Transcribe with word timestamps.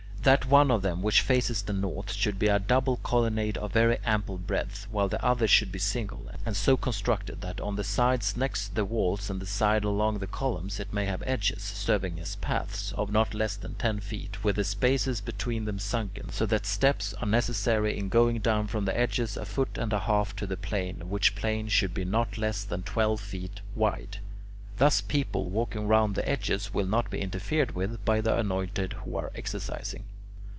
That 0.23 0.45
one 0.45 0.69
of 0.69 0.83
them 0.83 1.01
which 1.01 1.21
faces 1.21 1.63
the 1.63 1.73
north 1.73 2.13
should 2.13 2.37
be 2.37 2.45
a 2.47 2.59
double 2.59 2.97
colonnade 2.97 3.57
of 3.57 3.73
very 3.73 3.97
ample 4.05 4.37
breadth, 4.37 4.85
while 4.91 5.07
the 5.07 5.25
other 5.25 5.47
should 5.47 5.71
be 5.71 5.79
single, 5.79 6.29
and 6.45 6.55
so 6.55 6.77
constructed 6.77 7.41
that 7.41 7.59
on 7.59 7.75
the 7.75 7.83
sides 7.83 8.37
next 8.37 8.75
the 8.75 8.85
walls 8.85 9.31
and 9.31 9.39
the 9.41 9.47
side 9.47 9.83
along 9.83 10.19
the 10.19 10.27
columns 10.27 10.79
it 10.79 10.93
may 10.93 11.07
have 11.07 11.23
edges, 11.25 11.63
serving 11.63 12.19
as 12.19 12.35
paths, 12.35 12.91
of 12.91 13.11
not 13.11 13.33
less 13.33 13.55
than 13.55 13.73
ten 13.73 13.99
feet, 13.99 14.43
with 14.43 14.57
the 14.57 14.63
space 14.63 15.09
between 15.19 15.65
them 15.65 15.79
sunken, 15.79 16.29
so 16.29 16.45
that 16.45 16.67
steps 16.67 17.15
are 17.15 17.25
necessary 17.27 17.97
in 17.97 18.07
going 18.07 18.37
down 18.37 18.67
from 18.67 18.85
the 18.85 18.95
edges 18.95 19.35
a 19.35 19.43
foot 19.43 19.75
and 19.79 19.91
a 19.91 20.01
half 20.01 20.35
to 20.35 20.45
the 20.45 20.55
plane, 20.55 21.09
which 21.09 21.33
plane 21.33 21.67
should 21.67 21.95
be 21.95 22.05
not 22.05 22.37
less 22.37 22.63
than 22.63 22.83
twelve 22.83 23.19
feet 23.19 23.61
wide. 23.73 24.19
Thus 24.77 25.01
people 25.01 25.49
walking 25.49 25.87
round 25.87 26.11
on 26.11 26.13
the 26.13 26.29
edges 26.29 26.73
will 26.75 26.87
not 26.87 27.09
be 27.09 27.21
interfered 27.21 27.71
with 27.75 28.03
by 28.05 28.21
the 28.21 28.35
anointed 28.37 28.93
who 28.93 29.17
are 29.17 29.31
exercising. 29.35 30.03